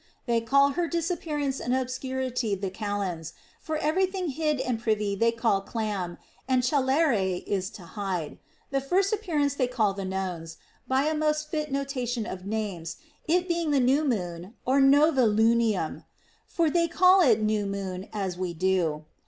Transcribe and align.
They 0.25 0.41
call 0.41 0.69
her 0.69 0.87
disappearance 0.87 1.59
and 1.59 1.75
obscurity 1.75 2.55
the 2.55 2.71
Kalends, 2.71 3.33
for 3.61 3.77
every 3.77 4.07
thing 4.07 4.29
hid 4.29 4.59
and 4.59 4.79
privy 4.79 5.15
they 5.15 5.31
call 5.31 5.61
clam, 5.61 6.17
and 6.47 6.63
celare 6.63 7.43
is 7.45 7.69
to 7.69 7.83
hide. 7.83 8.39
The 8.71 8.81
first 8.81 9.13
appearance 9.13 9.53
they 9.53 9.67
call 9.67 9.93
the 9.93 10.03
Nones, 10.03 10.57
by 10.87 11.03
a 11.03 11.13
most 11.13 11.51
fit 11.51 11.71
no 11.71 11.85
tation 11.85 12.25
of 12.25 12.47
names, 12.47 12.97
it 13.27 13.47
being 13.47 13.69
the 13.69 13.79
new 13.79 14.03
moon 14.03 14.55
(novilunium); 14.65 16.03
for 16.47 16.71
they 16.71 16.87
call 16.87 17.21
it 17.21 17.43
new 17.43 17.67
moon 17.67 18.09
as 18.11 18.39
we 18.39 18.55
do. 18.55 19.05